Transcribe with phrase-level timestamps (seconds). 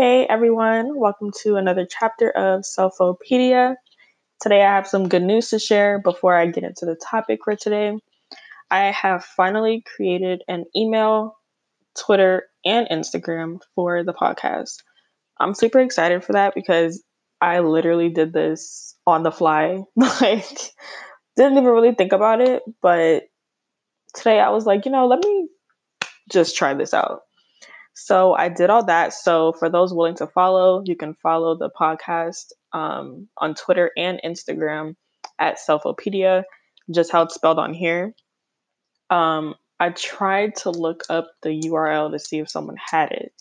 [0.00, 3.74] Hey everyone, welcome to another chapter of Selfopedia.
[4.40, 7.54] Today I have some good news to share before I get into the topic for
[7.54, 7.98] today.
[8.70, 11.36] I have finally created an email,
[11.98, 14.76] Twitter, and Instagram for the podcast.
[15.38, 17.04] I'm super excited for that because
[17.42, 19.82] I literally did this on the fly.
[19.96, 20.48] Like,
[21.36, 23.24] didn't even really think about it, but
[24.14, 25.48] today I was like, you know, let me
[26.30, 27.20] just try this out.
[28.02, 29.12] So I did all that.
[29.12, 34.18] So for those willing to follow, you can follow the podcast um, on Twitter and
[34.24, 34.96] Instagram
[35.38, 36.44] at Selfopedia,
[36.90, 38.14] just how it's spelled on here.
[39.10, 43.34] Um, I tried to look up the URL to see if someone had it,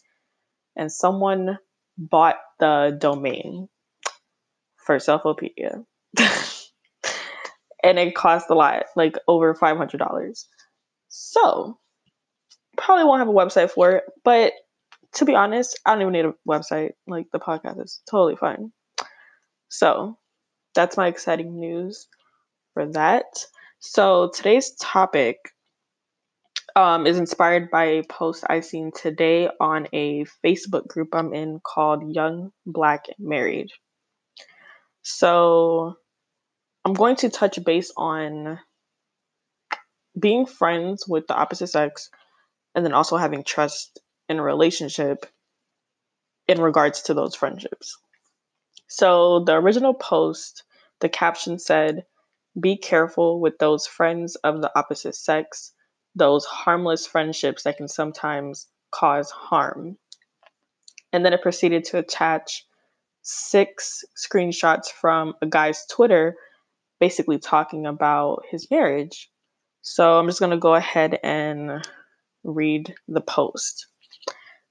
[0.76, 1.58] and someone
[1.98, 3.70] bought the domain
[4.76, 5.86] for Selfopedia.
[7.82, 10.46] and it cost a lot, like over $500.
[11.08, 11.80] So
[12.80, 14.54] probably won't have a website for it, but
[15.14, 16.92] to be honest, I don't even need a website.
[17.08, 18.72] Like the podcast is totally fine.
[19.70, 20.18] So
[20.76, 22.08] that's my exciting news
[22.74, 23.26] for that.
[23.80, 25.38] So today's topic
[26.76, 31.60] um, is inspired by a post I seen today on a Facebook group I'm in
[31.64, 33.70] called Young Black Married.
[35.02, 35.96] So
[36.86, 38.60] I'm going to touch base on
[40.20, 42.10] being friends with the opposite sex
[42.76, 45.26] and then also having trust in a relationship
[46.48, 47.98] in regards to those friendships.
[48.88, 50.64] So the original post,
[51.00, 52.06] the caption said,
[52.60, 55.72] Be careful with those friends of the opposite sex,
[56.16, 59.98] those harmless friendships that can sometimes cause harm.
[61.14, 62.66] And then it proceeded to attach
[63.22, 66.36] six screenshots from a guy's Twitter,
[67.00, 69.30] basically talking about his marriage.
[69.82, 71.88] So I'm just going to go ahead and
[72.44, 73.88] read the post.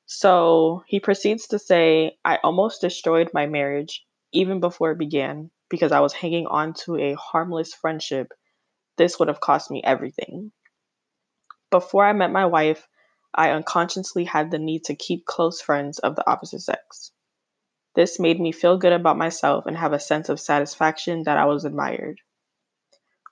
[0.06, 5.92] So he proceeds to say, I almost destroyed my marriage even before it began because
[5.92, 8.32] I was hanging on to a harmless friendship.
[8.96, 10.52] This would have cost me everything.
[11.70, 12.88] Before I met my wife,
[13.34, 17.12] I unconsciously had the need to keep close friends of the opposite sex.
[17.94, 21.44] This made me feel good about myself and have a sense of satisfaction that I
[21.44, 22.20] was admired.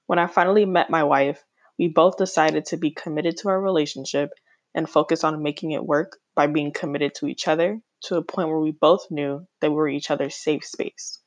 [0.07, 1.43] When I finally met my wife,
[1.79, 4.31] we both decided to be committed to our relationship
[4.75, 8.49] and focus on making it work by being committed to each other to a point
[8.49, 11.19] where we both knew that we were each other's safe space.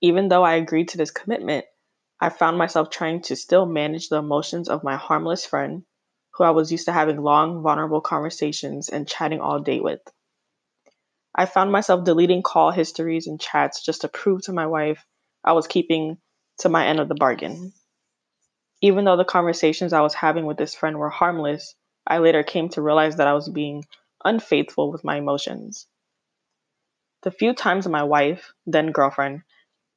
[0.00, 1.64] Even though I agreed to this commitment,
[2.20, 5.84] I found myself trying to still manage the emotions of my harmless friend,
[6.34, 10.00] who I was used to having long, vulnerable conversations and chatting all day with.
[11.34, 15.04] I found myself deleting call histories and chats just to prove to my wife
[15.44, 16.18] I was keeping
[16.58, 17.72] to my end of the bargain.
[18.82, 21.74] Even though the conversations I was having with this friend were harmless,
[22.06, 23.84] I later came to realize that I was being
[24.24, 25.86] unfaithful with my emotions.
[27.22, 29.42] The few times my wife, then girlfriend,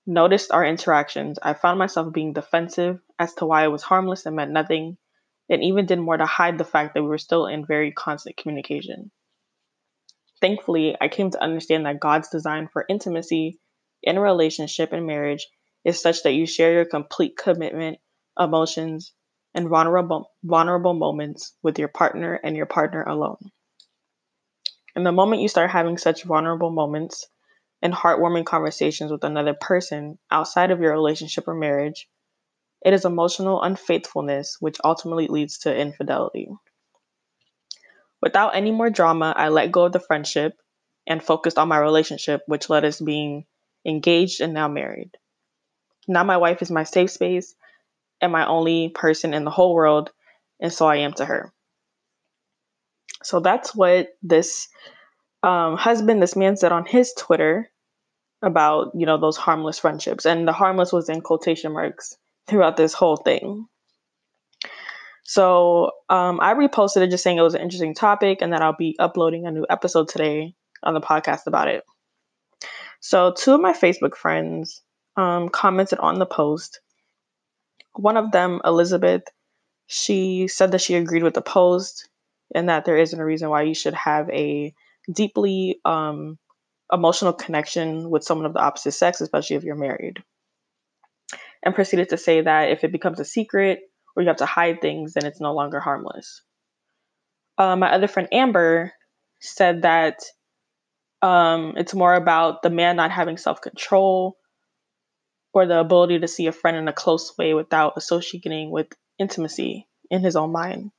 [0.06, 4.36] noticed our interactions, I found myself being defensive as to why it was harmless and
[4.36, 4.98] meant nothing,
[5.50, 8.36] and even did more to hide the fact that we were still in very constant
[8.36, 9.12] communication.
[10.42, 13.62] Thankfully, I came to understand that God's design for intimacy
[14.02, 15.48] in a relationship and marriage
[15.86, 18.00] is such that you share your complete commitment
[18.40, 19.14] emotions,
[19.54, 23.52] and vulnerable, vulnerable moments with your partner and your partner alone.
[24.96, 27.28] And the moment you start having such vulnerable moments
[27.82, 32.08] and heartwarming conversations with another person outside of your relationship or marriage,
[32.86, 36.50] it is emotional unfaithfulness, which ultimately leads to infidelity.
[38.22, 40.54] Without any more drama, I let go of the friendship
[41.08, 43.46] and focused on my relationship, which led us being
[43.86, 45.12] engaged and now married.
[46.08, 47.56] Now my wife is my safe space
[48.24, 50.12] and my only person in the whole world,
[50.62, 51.52] and so I am to her.
[53.22, 54.70] So that's what this
[55.44, 57.70] um, husband, this man said on his Twitter
[58.42, 60.26] about, you know, those harmless friendships.
[60.26, 62.18] And the harmless was in quotation marks
[62.48, 63.68] throughout this whole thing.
[65.24, 68.76] So um, I reposted it just saying it was an interesting topic and that I'll
[68.76, 71.84] be uploading a new episode today on the podcast about it.
[73.02, 74.82] So two of my Facebook friends
[75.18, 76.80] um, commented on the post
[77.96, 79.24] one of them, Elizabeth,
[79.88, 82.10] she said that she agreed with the post
[82.54, 84.74] and that there isn't a reason why you should have a
[85.12, 86.38] deeply um,
[86.92, 90.24] emotional connection with someone of the opposite sex, especially if you're married.
[91.64, 93.82] And proceeded to say that if it becomes a secret
[94.16, 96.42] or you have to hide things, then it's no longer harmless.
[97.58, 98.92] Uh, my other friend Amber
[99.40, 100.20] said that
[101.22, 104.38] um, it's more about the man not having self control
[105.54, 108.88] or the ability to see a friend in a close way without associating with
[109.20, 110.92] intimacy in his own mind.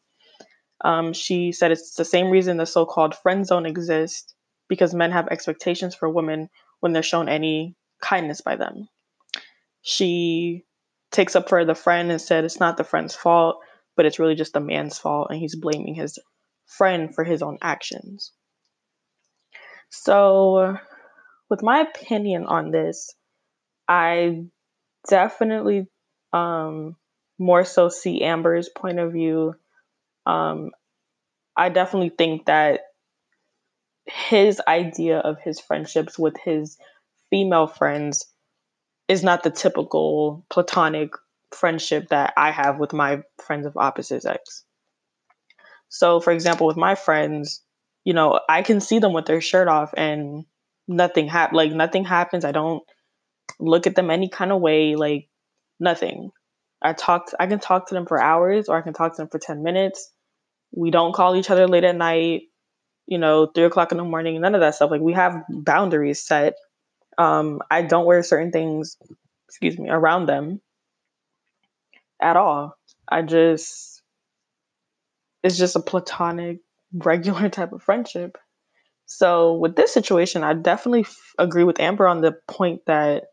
[0.84, 4.34] Um, she said it's the same reason the so called friend zone exists
[4.68, 6.48] because men have expectations for women
[6.80, 8.88] when they're shown any kindness by them.
[9.82, 10.64] She
[11.10, 13.60] takes up for the friend and said it's not the friend's fault,
[13.96, 16.18] but it's really just the man's fault, and he's blaming his
[16.66, 18.32] friend for his own actions.
[19.90, 20.76] So,
[21.48, 23.14] with my opinion on this,
[23.88, 24.44] I
[25.08, 25.86] definitely
[26.32, 26.96] um,
[27.38, 29.54] more so see Amber's point of view.
[30.26, 30.70] Um,
[31.56, 32.80] I definitely think that
[34.06, 36.76] his idea of his friendships with his
[37.30, 38.26] female friends
[39.08, 41.10] is not the typical platonic
[41.52, 44.64] friendship that I have with my friends of opposite sex.
[45.88, 47.62] So, for example, with my friends,
[48.04, 50.44] you know, I can see them with their shirt off and
[50.88, 51.56] nothing happens.
[51.56, 52.44] Like nothing happens.
[52.44, 52.82] I don't
[53.58, 54.96] look at them any kind of way.
[54.96, 55.28] Like
[55.80, 56.30] nothing.
[56.82, 57.30] I talk.
[57.38, 59.62] I can talk to them for hours, or I can talk to them for ten
[59.62, 60.10] minutes.
[60.74, 62.42] We don't call each other late at night.
[63.06, 64.40] You know, three o'clock in the morning.
[64.40, 64.90] None of that stuff.
[64.90, 66.54] Like we have boundaries set.
[67.18, 68.96] Um, I don't wear certain things.
[69.48, 70.60] Excuse me, around them
[72.20, 72.76] at all.
[73.08, 74.02] I just
[75.42, 76.58] it's just a platonic,
[76.92, 78.38] regular type of friendship.
[79.06, 83.24] So with this situation, I definitely f- agree with Amber on the point that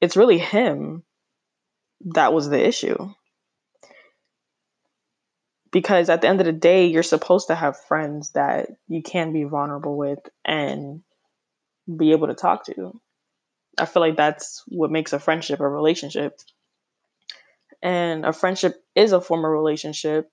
[0.00, 1.02] it's really him
[2.14, 2.96] that was the issue.
[5.70, 9.32] Because at the end of the day, you're supposed to have friends that you can
[9.32, 11.02] be vulnerable with and
[11.94, 12.98] be able to talk to.
[13.78, 16.40] I feel like that's what makes a friendship a relationship.
[17.82, 20.32] And a friendship is a form of relationship,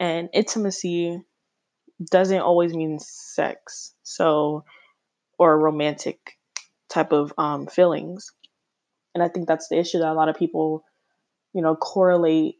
[0.00, 1.20] and intimacy
[2.10, 3.92] doesn't always mean sex.
[4.02, 4.64] So,
[5.38, 6.38] or romantic
[6.88, 8.32] type of um, feelings.
[9.16, 10.84] And I think that's the issue that a lot of people
[11.56, 12.56] you know, correlate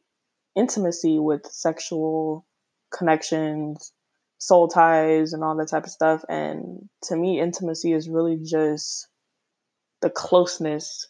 [0.55, 2.47] intimacy with sexual
[2.91, 3.93] connections,
[4.38, 6.25] soul ties, and all that type of stuff.
[6.31, 9.06] And to me, intimacy is really just
[10.00, 11.06] the closeness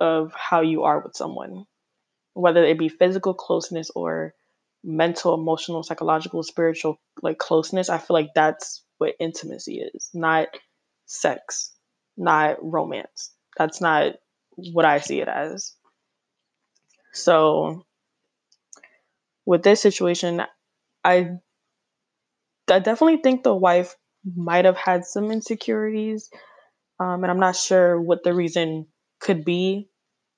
[0.00, 1.66] of how you are with someone,
[2.32, 4.32] whether it be physical closeness or
[4.82, 7.90] mental, emotional, psychological, spiritual like closeness.
[7.90, 10.48] I feel like that's what intimacy is, not
[11.04, 11.70] sex,
[12.16, 13.34] not romance.
[13.58, 14.14] That's not
[14.56, 15.74] what I see it as.
[17.12, 17.82] So
[19.46, 20.42] with this situation,
[21.04, 21.38] I
[22.70, 23.94] I definitely think the wife
[24.36, 26.28] might have had some insecurities,
[27.00, 28.88] um, and I'm not sure what the reason
[29.20, 29.90] could be.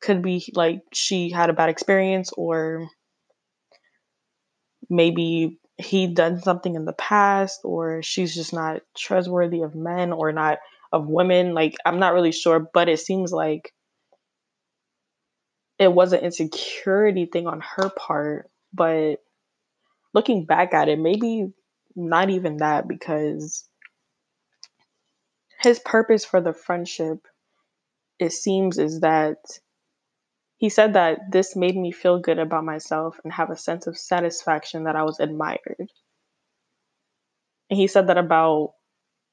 [0.03, 2.89] Could be like she had a bad experience, or
[4.91, 10.33] maybe he done something in the past, or she's just not trustworthy of men or
[10.33, 10.59] not
[10.93, 11.55] of women.
[11.55, 13.73] Like I'm not really sure, but it seems like
[15.79, 19.17] it was an insecurity thing on her part, but
[20.13, 21.53] looking back at it, maybe
[21.95, 23.69] not even that because
[25.61, 27.27] his purpose for the friendship,
[28.19, 29.39] it seems, is that
[30.57, 33.97] he said that this made me feel good about myself and have a sense of
[33.97, 35.77] satisfaction that I was admired.
[37.71, 38.75] And he said that about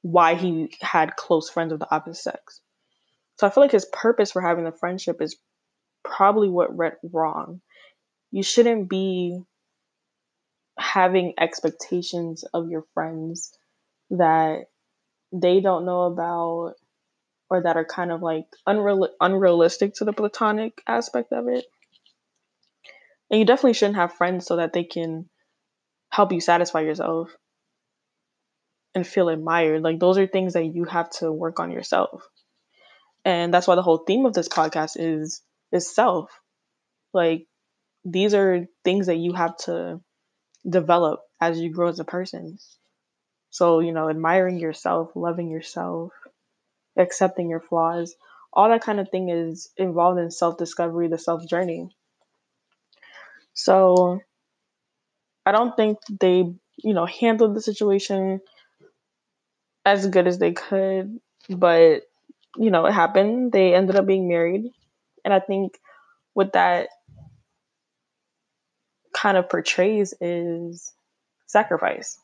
[0.02, 2.60] why he had close friends of the opposite sex.
[3.38, 5.36] So I feel like his purpose for having the friendship is
[6.06, 7.60] probably what went wrong.
[8.30, 9.40] You shouldn't be
[10.78, 13.56] having expectations of your friends
[14.10, 14.66] that
[15.32, 16.74] they don't know about
[17.48, 21.64] or that are kind of like unreal- unrealistic to the platonic aspect of it.
[23.30, 25.28] And you definitely shouldn't have friends so that they can
[26.10, 27.34] help you satisfy yourself
[28.94, 29.82] and feel admired.
[29.82, 32.22] Like those are things that you have to work on yourself.
[33.24, 35.42] And that's why the whole theme of this podcast is
[35.72, 36.30] is self.
[37.12, 37.46] Like
[38.04, 40.00] these are things that you have to
[40.68, 42.58] develop as you grow as a person.
[43.50, 46.12] So, you know, admiring yourself, loving yourself,
[46.96, 48.14] accepting your flaws,
[48.52, 51.90] all that kind of thing is involved in self discovery, the self journey.
[53.54, 54.20] So,
[55.46, 58.40] I don't think they, you know, handled the situation
[59.84, 62.02] as good as they could, but,
[62.56, 63.52] you know, it happened.
[63.52, 64.72] They ended up being married.
[65.26, 65.76] And I think
[66.34, 66.88] what that
[69.12, 70.92] kind of portrays is
[71.46, 72.20] sacrifice.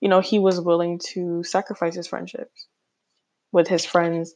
[0.00, 2.68] You know, he was willing to sacrifice his friendships
[3.52, 4.34] with his friends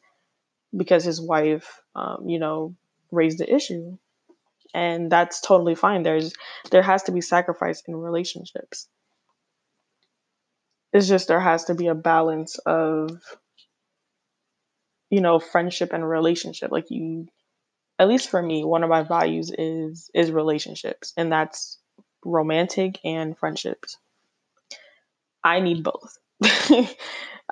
[0.76, 2.76] because his wife, um, you know,
[3.10, 3.96] raised the issue.
[4.74, 6.02] And that's totally fine.
[6.02, 6.34] There's
[6.70, 8.88] there has to be sacrifice in relationships.
[10.92, 13.22] It's just there has to be a balance of
[15.10, 16.70] you know, friendship and relationship.
[16.72, 17.28] Like you
[17.98, 21.78] at least for me, one of my values is is relationships, and that's
[22.24, 23.98] romantic and friendships.
[25.44, 26.16] I need both.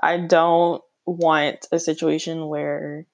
[0.03, 3.07] I don't want a situation where,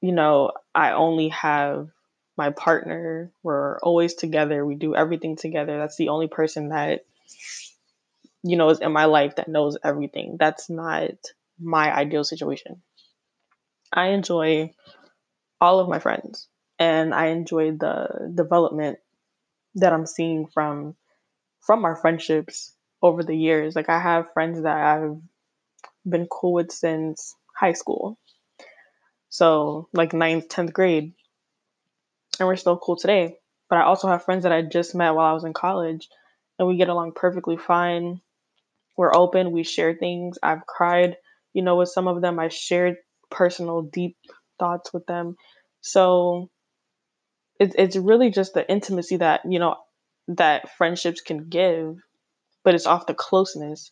[0.00, 1.88] you know, I only have
[2.36, 3.32] my partner.
[3.42, 4.64] We're always together.
[4.64, 5.78] We do everything together.
[5.78, 7.04] That's the only person that,
[8.42, 10.36] you know, is in my life that knows everything.
[10.38, 11.10] That's not
[11.58, 12.82] my ideal situation.
[13.94, 14.72] I enjoy
[15.60, 16.48] all of my friends
[16.78, 18.98] and I enjoy the development
[19.76, 20.96] that I'm seeing from
[21.60, 23.74] from our friendships over the years.
[23.74, 25.16] Like I have friends that I've
[26.08, 28.18] been cool with since high school.
[29.30, 31.12] So like ninth, tenth grade.
[32.38, 33.36] And we're still cool today.
[33.70, 36.08] But I also have friends that I just met while I was in college
[36.58, 38.20] and we get along perfectly fine.
[38.96, 40.38] We're open, we share things.
[40.42, 41.16] I've cried,
[41.52, 42.38] you know, with some of them.
[42.38, 42.96] I shared
[43.34, 44.16] personal, deep
[44.58, 45.36] thoughts with them.
[45.80, 46.50] So
[47.58, 49.76] it, it's really just the intimacy that, you know,
[50.28, 51.96] that friendships can give,
[52.62, 53.90] but it's off the closeness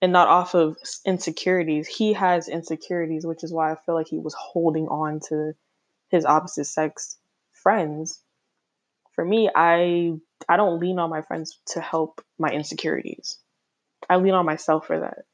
[0.00, 1.86] and not off of insecurities.
[1.86, 5.52] He has insecurities, which is why I feel like he was holding on to
[6.10, 7.18] his opposite sex
[7.52, 8.22] friends.
[9.12, 10.12] For me, I
[10.48, 13.38] I don't lean on my friends to help my insecurities.
[14.08, 15.24] I lean on myself for that.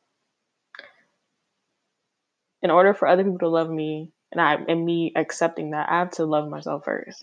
[2.64, 5.98] In order for other people to love me and I and me accepting that, I
[5.98, 7.22] have to love myself first.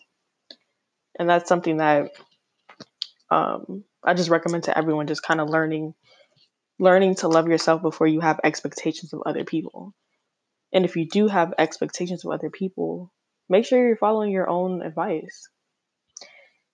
[1.17, 2.12] And that's something that
[3.31, 5.95] um, I just recommend to everyone just kind of learning
[6.79, 9.93] learning to love yourself before you have expectations of other people.
[10.74, 13.12] And if you do have expectations of other people,
[13.50, 15.50] make sure you're following your own advice.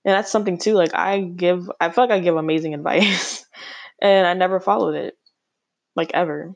[0.06, 3.46] And that's something too, like I give, I feel like I give amazing advice
[4.02, 5.18] and I never followed it,
[5.96, 6.54] like ever.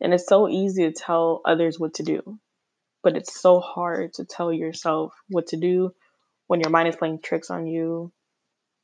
[0.00, 2.38] And it's so easy to tell others what to do,
[3.02, 5.92] but it's so hard to tell yourself what to do
[6.46, 8.12] when your mind is playing tricks on you.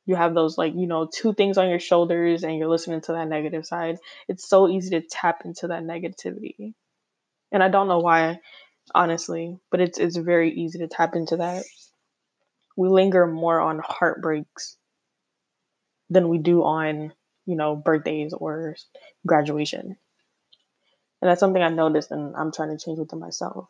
[0.05, 3.13] You have those like you know two things on your shoulders and you're listening to
[3.13, 3.97] that negative side.
[4.27, 6.73] It's so easy to tap into that negativity.
[7.51, 8.39] And i don't know why
[8.93, 11.63] honestly but it's it's very easy to tap into that.
[12.77, 14.77] We linger more on heartbreaks
[16.09, 17.13] than we do on
[17.45, 18.75] you know birthdays or
[19.25, 19.97] graduation
[21.25, 23.67] and that's something i noticed and i'm trying to change within myself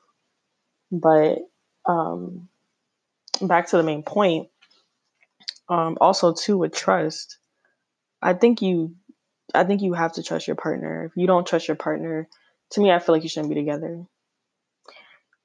[0.91, 1.39] but
[1.85, 2.50] um
[3.41, 4.50] back to the main point
[5.67, 7.38] um, also too with trust,
[8.21, 8.95] I think you
[9.53, 11.05] I think you have to trust your partner.
[11.05, 12.27] If you don't trust your partner,
[12.71, 14.03] to me I feel like you shouldn't be together.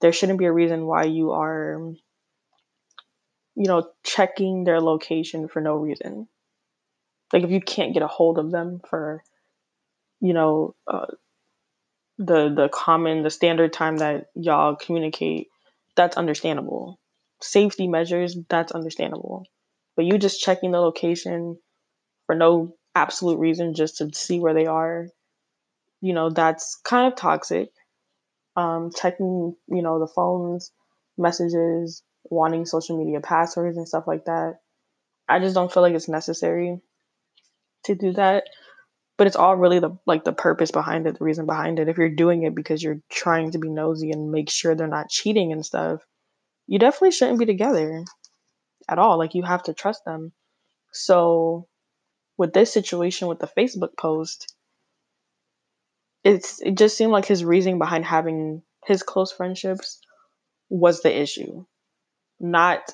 [0.00, 1.92] There shouldn't be a reason why you are
[3.56, 6.28] you know checking their location for no reason.
[7.32, 9.22] Like if you can't get a hold of them for
[10.20, 11.06] you know uh,
[12.20, 15.48] the the common the standard time that y'all communicate,
[15.96, 17.00] that's understandable.
[17.42, 19.46] Safety measures, that's understandable
[20.00, 21.58] but you just checking the location
[22.26, 25.08] for no absolute reason just to see where they are,
[26.00, 27.70] you know, that's kind of toxic.
[28.56, 30.72] Um, checking, you know, the phones,
[31.18, 34.60] messages, wanting social media passwords and stuff like that.
[35.28, 36.80] I just don't feel like it's necessary
[37.84, 38.44] to do that.
[39.20, 41.90] But it's all really the like the purpose behind it, the reason behind it.
[41.90, 45.10] If you're doing it because you're trying to be nosy and make sure they're not
[45.10, 46.00] cheating and stuff,
[46.66, 48.02] you definitely shouldn't be together
[48.88, 49.18] at all.
[49.18, 50.32] Like you have to trust them.
[50.92, 51.68] So
[52.38, 54.54] with this situation with the Facebook post,
[56.24, 60.00] it's it just seemed like his reasoning behind having his close friendships
[60.70, 61.66] was the issue,
[62.40, 62.90] not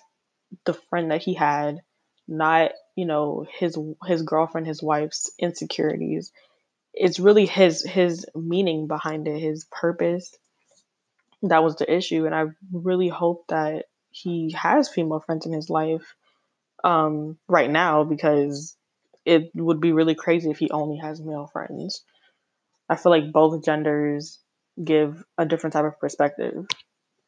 [0.65, 1.83] the friend that he had,
[2.27, 6.33] not you know his his girlfriend, his wife's insecurities.
[6.95, 10.35] It's really his his meaning behind it, his purpose.
[11.43, 15.69] That was the issue, and I really hope that he has female friends in his
[15.69, 16.17] life
[16.83, 18.77] um, right now because
[19.25, 22.03] it would be really crazy if he only has male friends.
[22.89, 24.41] I feel like both genders
[24.83, 26.67] give a different type of perspective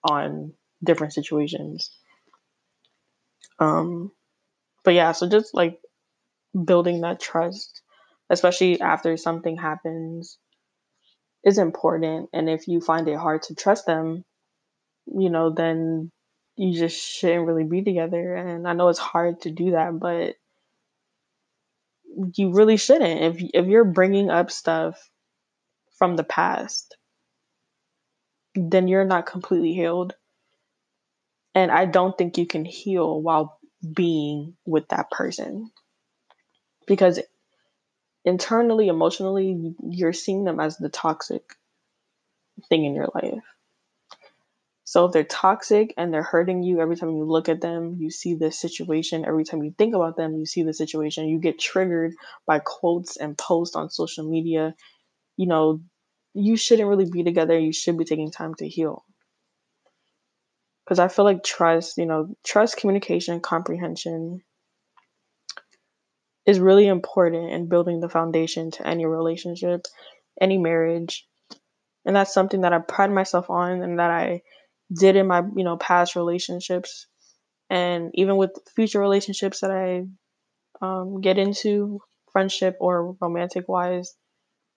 [0.05, 1.91] on different situations.
[3.59, 4.13] Um,
[4.85, 5.81] but yeah, so just like
[6.65, 7.83] building that trust,
[8.31, 10.39] especially after something happens,
[11.45, 12.29] is important.
[12.33, 14.25] And if you find it hard to trust them,
[15.07, 16.11] you know, then
[16.57, 18.35] you just shouldn't really be together.
[18.35, 20.37] And I know it's hard to do that, but
[22.35, 23.21] you really shouldn't.
[23.23, 25.11] If if you're bringing up stuff
[25.99, 26.97] from the past,
[28.55, 30.15] then you're not completely healed.
[31.55, 33.58] And I don't think you can heal while
[33.95, 35.71] being with that person.
[36.89, 37.21] Because
[38.25, 41.43] internally, emotionally, you're seeing them as the toxic
[42.69, 43.43] thing in your life.
[44.85, 48.11] So if they're toxic and they're hurting you every time you look at them, you
[48.11, 49.25] see this situation.
[49.25, 51.29] Every time you think about them, you see the situation.
[51.29, 52.15] You get triggered
[52.47, 54.75] by quotes and posts on social media.
[55.37, 55.81] You know,
[56.35, 57.59] you shouldn't really be together.
[57.59, 59.05] You should be taking time to heal.
[60.88, 64.40] Because I feel like trust, you know, trust, communication, comprehension
[66.47, 69.83] is really important in building the foundation to any relationship,
[70.40, 71.26] any marriage.
[72.07, 74.40] And that's something that I pride myself on and that I
[74.92, 77.07] did in my you know past relationships
[77.68, 80.04] and even with future relationships that i
[80.80, 82.00] um, get into
[82.33, 84.14] friendship or romantic wise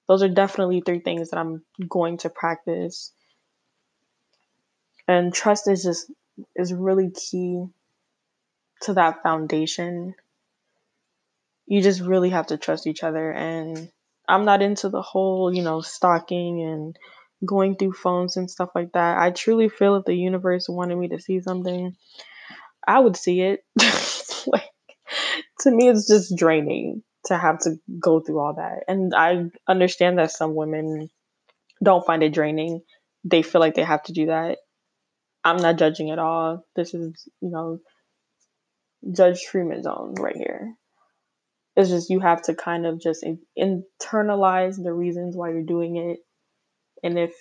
[0.08, 3.14] those are definitely three things that i'm going to practice
[5.08, 6.12] and trust is just
[6.56, 7.66] is really key
[8.82, 10.14] to that foundation
[11.68, 13.92] you just really have to trust each other and
[14.28, 16.98] i'm not into the whole you know stalking and
[17.46, 19.18] going through phones and stuff like that.
[19.18, 21.96] I truly feel if the universe wanted me to see something,
[22.88, 23.64] I would see it.
[24.48, 24.70] like
[25.62, 28.84] to me it's just draining to have to go through all that.
[28.88, 31.10] And I understand that some women
[31.84, 32.82] don't find it draining.
[33.24, 34.60] They feel like they have to do that.
[35.44, 36.66] I'm not judging at all.
[36.76, 37.80] This is, you know,
[39.12, 40.76] Judge Freeman zone right here.
[41.76, 43.26] It's just you have to kind of just
[43.58, 46.20] internalize the reasons why you're doing it
[47.04, 47.34] and if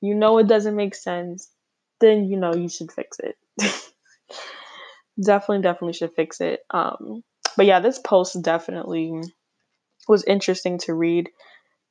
[0.00, 1.50] you know it doesn't make sense,
[2.00, 3.36] then you know you should fix it.
[5.24, 6.60] definitely, definitely should fix it.
[6.70, 7.22] Um,
[7.56, 9.20] but yeah, this post definitely
[10.06, 11.28] was interesting to read,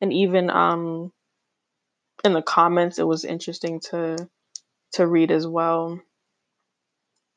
[0.02, 1.12] and even um,
[2.24, 4.30] in the comments, it was interesting to
[4.94, 6.00] to read as well.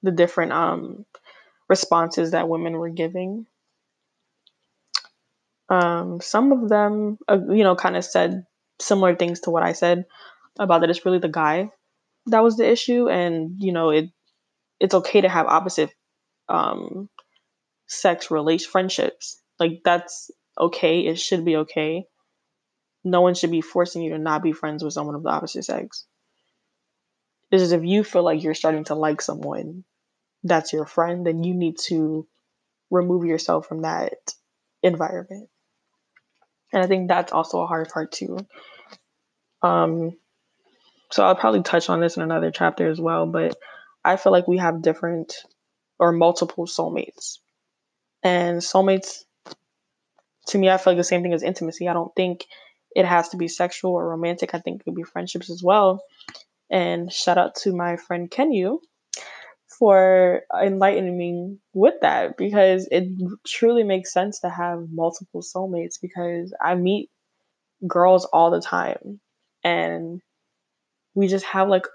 [0.03, 1.05] The different um,
[1.69, 3.47] responses that women were giving.
[5.69, 8.45] Um, some of them, uh, you know, kind of said
[8.81, 10.07] similar things to what I said
[10.59, 11.71] about that it's really the guy
[12.27, 14.11] that was the issue and you know it
[14.79, 15.91] it's okay to have opposite
[16.49, 17.09] um
[17.87, 22.05] sex relation friendships like that's okay it should be okay
[23.05, 25.65] no one should be forcing you to not be friends with someone of the opposite
[25.65, 26.07] sex
[27.59, 29.85] just if you feel like you're starting to like someone
[30.45, 32.27] that's your friend then you need to
[32.91, 34.35] remove yourself from that
[34.83, 35.49] environment
[36.73, 38.39] and i think that's also a hard part too
[39.63, 40.17] um,
[41.11, 43.57] so I'll probably touch on this in another chapter as well, but
[44.05, 45.35] I feel like we have different
[45.99, 47.39] or multiple soulmates.
[48.23, 49.25] And soulmates,
[50.49, 51.89] to me, I feel like the same thing as intimacy.
[51.89, 52.47] I don't think
[52.95, 54.55] it has to be sexual or romantic.
[54.55, 56.03] I think it could be friendships as well.
[56.71, 58.79] And shout out to my friend Kenyu
[59.79, 63.09] for enlightening me with that because it
[63.47, 67.11] truly makes sense to have multiple soulmates because I meet
[67.87, 69.21] girls all the time
[69.65, 70.21] and
[71.15, 71.87] we just have like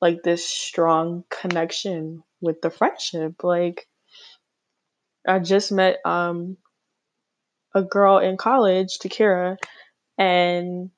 [0.00, 3.42] like this strong connection with the friendship.
[3.42, 3.86] Like
[5.26, 6.56] i just met um
[7.74, 9.56] a girl in college takira
[10.18, 10.90] and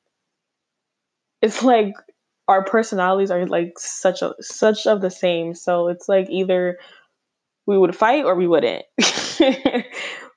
[1.41, 1.95] it's like
[2.49, 6.79] our personalities are like such a such of the same so it's like either
[7.67, 8.85] we would fight or we wouldn't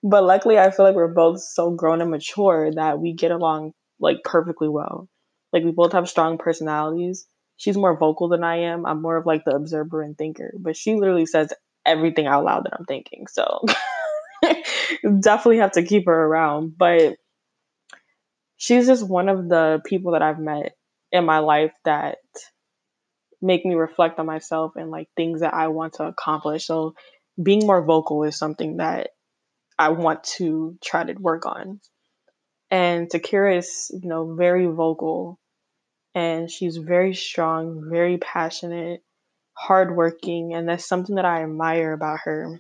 [0.04, 3.72] but luckily i feel like we're both so grown and mature that we get along
[4.00, 5.08] like perfectly well
[5.52, 7.26] like we both have strong personalities.
[7.58, 8.86] She's more vocal than I am.
[8.86, 11.54] I'm more of like the observer and thinker, but she literally says
[11.86, 13.28] everything out loud that I'm thinking.
[13.28, 13.66] So
[15.22, 16.78] definitely have to keep her around.
[16.78, 17.18] But
[18.58, 20.74] she's just one of the people that I've met
[21.12, 22.18] in my life that
[23.42, 26.66] make me reflect on myself and like things that I want to accomplish.
[26.66, 26.96] So
[27.42, 29.10] being more vocal is something that
[29.78, 31.80] I want to try to work on.
[32.70, 35.40] And Takira is, you know, very vocal
[36.14, 39.02] and she's very strong, very passionate,
[39.54, 42.60] hardworking, and that's something that I admire about her.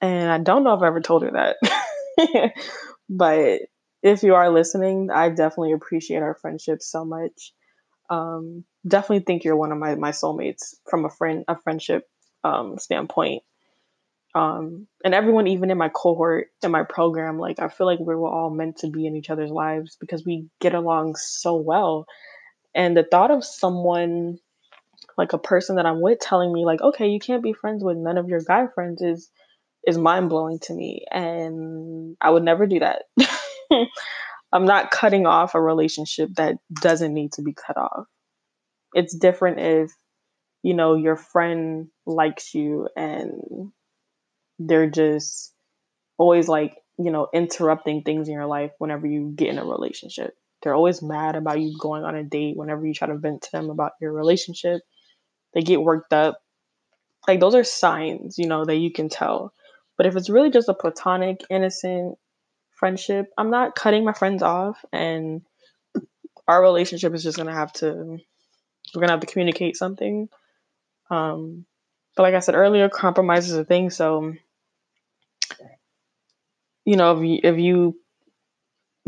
[0.00, 2.52] And I don't know if I ever told her that.
[3.10, 3.60] but
[4.02, 7.52] if you are listening, I definitely appreciate our friendship so much.
[8.08, 12.04] Um, definitely think you're one of my, my soulmates from a friend a friendship
[12.44, 13.42] um, standpoint.
[14.34, 18.14] Um, and everyone even in my cohort in my program like i feel like we
[18.14, 22.06] were all meant to be in each other's lives because we get along so well.
[22.72, 24.38] And the thought of someone
[25.18, 27.96] like a person that i'm with telling me like okay you can't be friends with
[27.96, 29.30] none of your guy friends is
[29.86, 33.02] is mind-blowing to me and i would never do that
[34.52, 38.06] i'm not cutting off a relationship that doesn't need to be cut off
[38.94, 39.92] it's different if
[40.62, 43.72] you know your friend likes you and
[44.58, 45.54] they're just
[46.18, 50.34] always like, you know, interrupting things in your life whenever you get in a relationship.
[50.62, 53.52] They're always mad about you going on a date whenever you try to vent to
[53.52, 54.82] them about your relationship.
[55.54, 56.42] they get worked up.
[57.28, 59.52] Like those are signs, you know, that you can tell.
[59.96, 62.18] But if it's really just a platonic, innocent
[62.80, 65.42] friendship, I'm not cutting my friends off and
[66.48, 68.18] our relationship is just gonna have to
[68.94, 70.28] we're gonna have to communicate something.
[71.10, 71.66] Um
[72.16, 74.34] but like I said earlier, compromise is a thing, so
[76.84, 78.00] you know, if you if you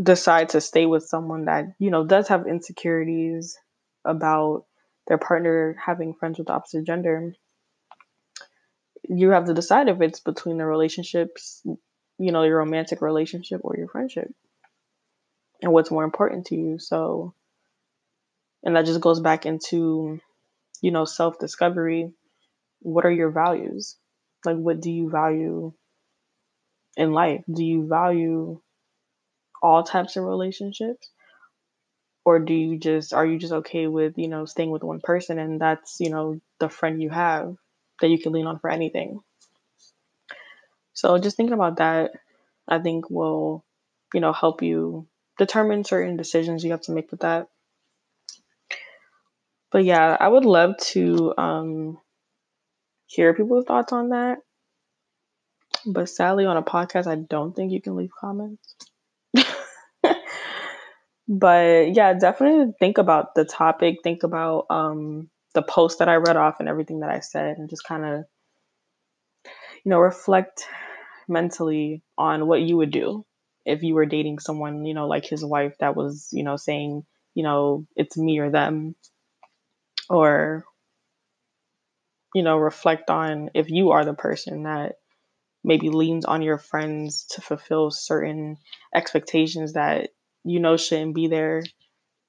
[0.01, 3.57] decide to stay with someone that, you know, does have insecurities
[4.05, 4.65] about
[5.07, 7.33] their partner having friends with the opposite gender,
[9.07, 11.61] you have to decide if it's between the relationships,
[12.23, 14.33] you know, your romantic relationship or your friendship.
[15.61, 16.79] And what's more important to you.
[16.79, 17.33] So
[18.63, 20.19] and that just goes back into,
[20.81, 22.13] you know, self-discovery.
[22.79, 23.97] What are your values?
[24.45, 25.73] Like what do you value
[26.97, 27.43] in life?
[27.51, 28.61] Do you value
[29.61, 31.09] all types of relationships?
[32.25, 35.39] Or do you just are you just okay with, you know, staying with one person
[35.39, 37.55] and that's, you know, the friend you have
[37.99, 39.19] that you can lean on for anything?
[41.03, 42.11] So just thinking about that,
[42.65, 43.65] I think will,
[44.13, 45.05] you know, help you
[45.37, 47.49] determine certain decisions you have to make with that.
[49.69, 51.97] But yeah, I would love to um
[53.07, 54.37] hear people's thoughts on that.
[55.85, 58.75] But sadly on a podcast I don't think you can leave comments.
[61.27, 66.37] but yeah, definitely think about the topic, think about um, the post that I read
[66.37, 68.23] off and everything that I said, and just kind of,
[69.83, 70.65] you know, reflect
[71.27, 73.25] mentally on what you would do
[73.65, 77.03] if you were dating someone, you know, like his wife that was, you know, saying,
[77.33, 78.95] you know, it's me or them,
[80.09, 80.65] or,
[82.35, 84.95] you know, reflect on if you are the person that
[85.63, 88.57] maybe leans on your friends to fulfill certain
[88.93, 90.09] expectations that
[90.43, 91.63] you know shouldn't be there.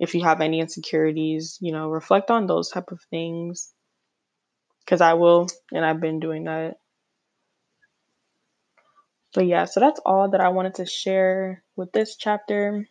[0.00, 3.72] If you have any insecurities you know reflect on those type of things.
[4.84, 6.76] Because i will and i've been doing that
[9.34, 12.86] but yeah so that's all that i wanted to share with this chapter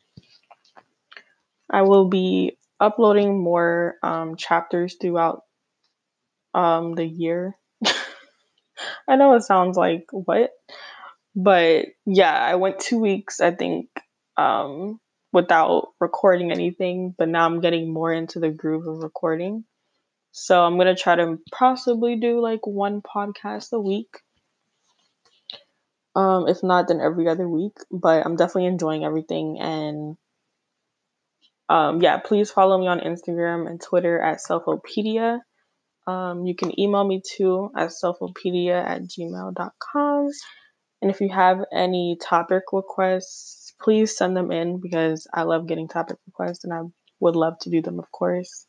[1.71, 5.41] i will be uploading more um, chapters throughout
[6.53, 7.57] um, the year
[9.07, 10.51] i know it sounds like what
[11.35, 13.87] but yeah i went two weeks i think
[14.37, 14.99] um,
[15.33, 19.65] without recording anything, but now I'm getting more into the groove of recording.
[20.31, 24.19] So I'm going to try to possibly do like one podcast a week.
[26.15, 27.77] Um, if not, then every other week.
[27.91, 29.59] But I'm definitely enjoying everything.
[29.59, 30.17] And
[31.69, 35.39] um, yeah, please follow me on Instagram and Twitter at Selfopedia.
[36.05, 40.29] Um, you can email me too at selfopedia at gmail.com.
[41.01, 45.87] And if you have any topic requests, please send them in because I love getting
[45.87, 46.81] topic requests and I
[47.19, 48.65] would love to do them, of course.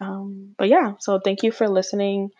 [0.00, 2.30] Um, but yeah, so thank you for listening.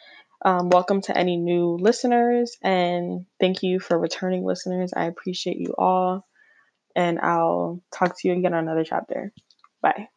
[0.42, 4.92] Um, welcome to any new listeners and thank you for returning listeners.
[4.96, 6.26] I appreciate you all.
[6.96, 9.32] And I'll talk to you again on another chapter.
[9.82, 10.08] Bye.